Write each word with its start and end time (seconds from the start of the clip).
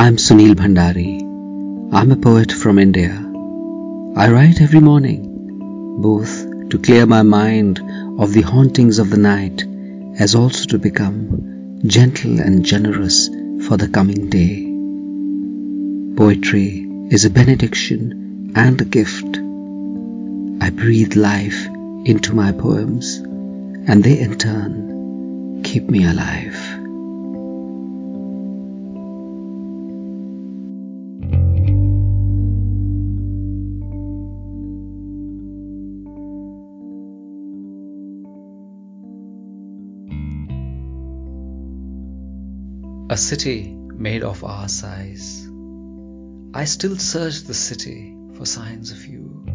I'm 0.00 0.16
Sunil 0.16 0.54
Bhandari. 0.54 1.20
I'm 1.92 2.12
a 2.12 2.16
poet 2.16 2.52
from 2.52 2.78
India. 2.78 3.10
I 4.14 4.30
write 4.30 4.60
every 4.60 4.78
morning, 4.78 5.98
both 6.00 6.34
to 6.70 6.78
clear 6.78 7.04
my 7.04 7.22
mind 7.22 7.80
of 8.20 8.32
the 8.32 8.42
hauntings 8.42 9.00
of 9.00 9.10
the 9.10 9.16
night, 9.16 9.64
as 10.20 10.36
also 10.36 10.66
to 10.66 10.78
become 10.78 11.80
gentle 11.84 12.38
and 12.38 12.64
generous 12.64 13.26
for 13.66 13.76
the 13.76 13.88
coming 13.88 14.30
day. 14.30 14.54
Poetry 16.16 16.86
is 17.10 17.24
a 17.24 17.30
benediction 17.30 18.52
and 18.54 18.80
a 18.80 18.84
gift. 18.84 19.36
I 20.64 20.70
breathe 20.70 21.16
life 21.16 21.66
into 22.04 22.34
my 22.34 22.52
poems, 22.52 23.16
and 23.16 24.04
they 24.04 24.20
in 24.20 24.38
turn 24.38 25.62
keep 25.64 25.90
me 25.90 26.04
alive. 26.06 26.57
A 43.10 43.16
city 43.16 43.74
made 43.96 44.22
of 44.22 44.44
our 44.44 44.68
sighs. 44.68 45.48
I 46.52 46.66
still 46.66 46.98
search 46.98 47.44
the 47.44 47.54
city 47.54 48.14
for 48.34 48.44
signs 48.44 48.90
of 48.90 49.06
you. 49.06 49.46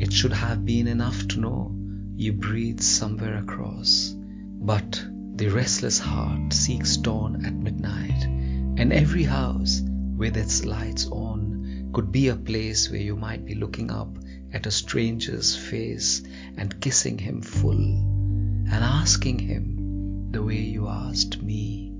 It 0.00 0.12
should 0.12 0.32
have 0.32 0.64
been 0.64 0.88
enough 0.88 1.28
to 1.28 1.38
know 1.38 1.76
you 2.16 2.32
breathe 2.32 2.80
somewhere 2.80 3.38
across. 3.38 4.16
But 4.16 5.00
the 5.36 5.46
restless 5.46 6.00
heart 6.00 6.52
seeks 6.52 6.96
dawn 6.96 7.46
at 7.46 7.54
midnight, 7.54 8.24
and 8.24 8.92
every 8.92 9.22
house 9.22 9.82
with 10.16 10.36
its 10.36 10.64
lights 10.64 11.06
on 11.06 11.90
could 11.92 12.10
be 12.10 12.26
a 12.26 12.34
place 12.34 12.90
where 12.90 13.00
you 13.00 13.14
might 13.14 13.44
be 13.44 13.54
looking 13.54 13.92
up 13.92 14.18
at 14.52 14.66
a 14.66 14.72
stranger's 14.72 15.54
face 15.54 16.24
and 16.56 16.80
kissing 16.80 17.18
him 17.18 17.42
full 17.42 17.78
and 17.78 18.72
asking 18.72 19.38
him 19.38 20.32
the 20.32 20.42
way 20.42 20.58
you 20.58 20.88
asked 20.88 21.40
me. 21.40 21.95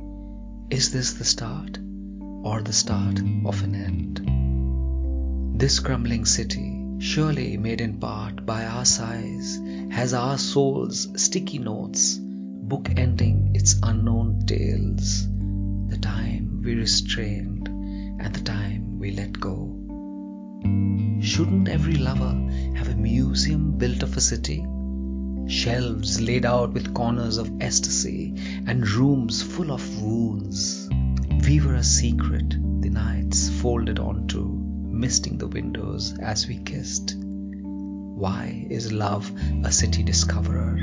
Is 0.68 0.90
this 0.90 1.12
the 1.12 1.24
start 1.24 1.78
or 2.42 2.60
the 2.60 2.72
start 2.72 3.20
of 3.44 3.62
an 3.62 3.76
end? 3.76 5.60
This 5.60 5.78
crumbling 5.78 6.24
city, 6.24 6.82
surely 6.98 7.56
made 7.56 7.80
in 7.80 7.98
part 7.98 8.44
by 8.44 8.64
our 8.66 8.84
sighs, 8.84 9.60
has 9.92 10.12
our 10.12 10.36
soul's 10.36 11.08
sticky 11.22 11.60
notes, 11.60 12.18
book 12.20 12.90
ending 12.96 13.52
its 13.54 13.76
unknown 13.80 14.44
tales, 14.44 15.28
the 15.88 15.98
time 15.98 16.62
we 16.64 16.74
restrained 16.74 17.68
and 17.68 18.34
the 18.34 18.42
time 18.42 18.98
we 18.98 19.12
let 19.12 19.38
go. 19.38 19.72
Shouldn't 21.20 21.68
every 21.68 21.94
lover 21.94 22.34
have 22.74 22.88
a 22.88 22.96
museum 22.96 23.78
built 23.78 24.02
of 24.02 24.16
a 24.16 24.20
city? 24.20 24.66
Shelves 25.48 26.20
laid 26.20 26.44
out 26.44 26.72
with 26.72 26.92
corners 26.92 27.38
of 27.38 27.50
ecstasy, 27.60 28.34
and 28.66 28.88
rooms 28.90 29.42
full 29.42 29.70
of 29.70 30.02
wounds. 30.02 30.88
We 31.46 31.60
were 31.60 31.74
a 31.74 31.84
secret 31.84 32.50
the 32.80 32.90
nights 32.90 33.48
folded 33.48 33.98
onto, 33.98 34.44
misting 34.44 35.38
the 35.38 35.46
windows 35.46 36.18
as 36.18 36.48
we 36.48 36.58
kissed. 36.58 37.14
Why 37.18 38.66
is 38.70 38.92
love 38.92 39.30
a 39.64 39.70
city 39.70 40.02
discoverer, 40.02 40.78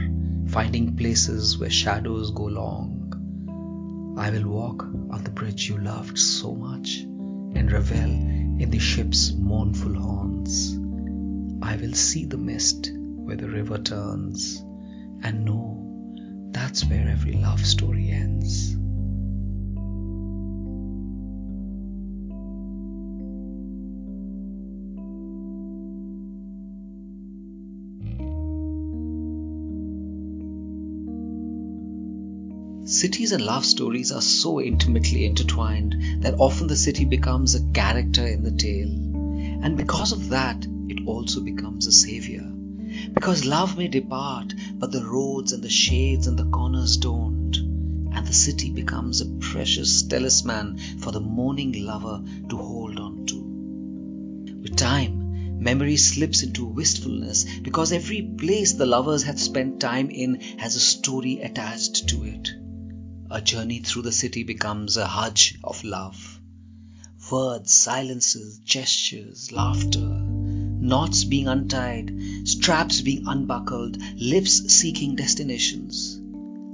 finding 0.47 0.95
places 0.95 1.57
where 1.57 1.69
shadows 1.69 2.31
go 2.31 2.45
long? 2.45 4.15
I 4.17 4.29
will 4.29 4.47
walk 4.47 4.83
on 4.83 5.23
the 5.23 5.31
bridge 5.31 5.67
you 5.67 5.77
loved 5.77 6.17
so 6.17 6.53
much 6.53 6.99
and 6.99 7.71
revel 7.71 7.97
in 7.97 8.69
the 8.69 8.79
ship's 8.79 9.33
mournful 9.33 9.95
horns. 9.95 10.77
I 11.61 11.75
will 11.75 11.93
see 11.93 12.25
the 12.25 12.37
mist 12.37 12.91
where 13.33 13.47
the 13.47 13.55
river 13.55 13.79
turns 13.79 14.63
and 15.23 15.43
know 15.43 15.79
that's 16.51 16.85
where 16.85 17.09
every 17.09 17.33
love 17.33 17.65
story 17.65 18.11
ends. 18.11 18.75
Cities 32.85 33.31
and 33.31 33.43
love 33.43 33.65
stories 33.65 34.11
are 34.11 34.21
so 34.21 34.61
intimately 34.61 35.25
intertwined 35.25 35.95
that 36.21 36.35
often 36.37 36.67
the 36.67 36.75
city 36.75 37.05
becomes 37.05 37.55
a 37.55 37.71
character 37.71 38.27
in 38.27 38.43
the 38.43 38.51
tale. 38.51 38.91
And 39.63 39.75
because 39.75 40.11
of 40.11 40.29
that, 40.29 40.67
it 40.87 41.07
also 41.07 41.41
becomes 41.41 41.87
a 41.87 41.91
savior. 41.91 42.53
Because 43.13 43.45
love 43.45 43.77
may 43.77 43.87
depart, 43.87 44.53
but 44.75 44.91
the 44.91 45.05
roads 45.05 45.51
and 45.51 45.63
the 45.63 45.69
shades 45.69 46.27
and 46.27 46.37
the 46.37 46.45
corners 46.45 46.97
don't. 46.97 47.55
And 48.11 48.27
the 48.27 48.33
city 48.33 48.69
becomes 48.71 49.21
a 49.21 49.25
precious 49.25 50.03
talisman 50.03 50.77
for 50.99 51.11
the 51.11 51.19
mourning 51.19 51.85
lover 51.85 52.23
to 52.49 52.57
hold 52.57 52.99
on 52.99 53.25
to. 53.27 53.41
With 54.61 54.75
time, 54.75 55.59
memory 55.63 55.97
slips 55.97 56.43
into 56.43 56.65
wistfulness 56.65 57.45
because 57.61 57.91
every 57.91 58.21
place 58.21 58.73
the 58.73 58.85
lovers 58.85 59.23
had 59.23 59.39
spent 59.39 59.79
time 59.79 60.09
in 60.09 60.39
has 60.57 60.75
a 60.75 60.79
story 60.79 61.39
attached 61.39 62.09
to 62.09 62.23
it. 62.23 62.51
A 63.31 63.41
journey 63.41 63.79
through 63.79 64.03
the 64.03 64.11
city 64.11 64.43
becomes 64.43 64.97
a 64.97 65.07
hajj 65.07 65.57
of 65.63 65.83
love. 65.83 66.39
Words, 67.31 67.73
silences, 67.73 68.59
gestures, 68.59 69.51
laughter, 69.51 70.32
knots 70.83 71.23
being 71.23 71.47
untied, 71.47 72.13
straps 72.43 72.99
being 72.99 73.23
unbuckled, 73.25 73.97
lips 74.19 74.73
seeking 74.73 75.15
destinations. 75.15 76.19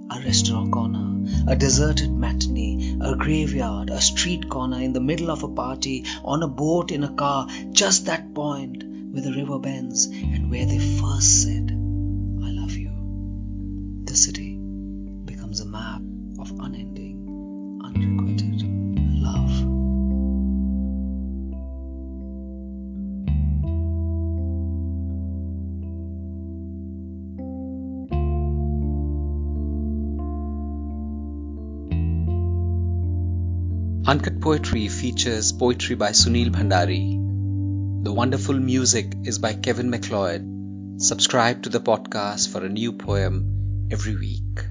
A 0.10 0.20
restaurant 0.22 0.72
corner, 0.72 1.28
a 1.48 1.56
deserted 1.56 2.12
matinee, 2.12 2.98
a 3.00 3.16
graveyard, 3.16 3.92
a 3.92 4.02
street 4.02 4.50
corner 4.50 4.82
in 4.82 4.94
the 4.94 5.00
middle 5.00 5.30
of 5.30 5.44
a 5.44 5.48
party, 5.48 6.06
on 6.24 6.42
a 6.42 6.48
boat, 6.48 6.92
in 6.92 7.04
a 7.04 7.14
car, 7.14 7.48
just 7.72 8.08
that 8.08 8.34
point 8.34 8.84
where 9.12 9.22
the 9.22 9.34
river 9.34 9.60
bends 9.60 10.08
and 10.08 10.50
where 10.50 10.66
they 10.66 10.80
first 10.80 11.44
said, 11.44 11.70
I 11.70 12.50
love 12.50 12.76
you. 12.76 12.90
The 14.06 14.16
city 14.16 14.58
becomes 15.26 15.60
a 15.60 15.68
map 15.68 16.02
of 16.40 16.52
unending, 16.60 17.19
Uncut 34.10 34.42
Poetry 34.42 34.88
features 34.88 35.52
poetry 35.52 35.96
by 35.96 36.10
Sunil 36.10 36.50
Bhandari. 36.50 38.04
The 38.04 38.12
wonderful 38.12 38.56
music 38.60 39.14
is 39.24 39.38
by 39.38 39.54
Kevin 39.54 39.92
MacLeod. 39.92 41.00
Subscribe 41.00 41.62
to 41.62 41.70
the 41.70 41.80
podcast 41.80 42.52
for 42.52 42.66
a 42.66 42.70
new 42.70 42.92
poem 42.92 43.88
every 43.92 44.16
week. 44.16 44.66